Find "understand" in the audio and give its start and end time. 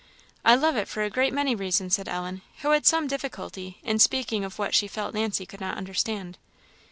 5.77-6.39